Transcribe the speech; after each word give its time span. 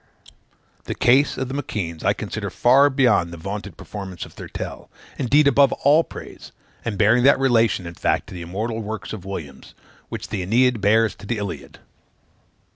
The 0.85 0.95
case 0.95 1.37
of 1.37 1.47
the 1.47 1.53
M'Keands 1.53 2.03
I 2.03 2.13
consider 2.13 2.49
far 2.49 2.89
beyond 2.89 3.29
the 3.31 3.37
vaunted 3.37 3.77
performance 3.77 4.25
of 4.25 4.33
Thurtell, 4.33 4.89
indeed 5.19 5.47
above 5.47 5.71
all 5.73 6.03
praise; 6.03 6.51
and 6.83 6.97
bearing 6.97 7.21
that 7.25 7.37
relation, 7.37 7.85
in 7.85 7.93
fact, 7.93 8.25
to 8.29 8.33
the 8.33 8.41
immortal 8.41 8.81
works 8.81 9.13
of 9.13 9.25
Williams, 9.25 9.75
which 10.09 10.29
the 10.29 10.43
Æneid 10.43 10.81
bears 10.81 11.13
to 11.13 11.27
the 11.27 11.37
Iliad. 11.37 11.77